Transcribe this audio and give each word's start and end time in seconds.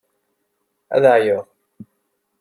Ad 0.95 1.03
ɛeyyuɣ. 1.13 1.45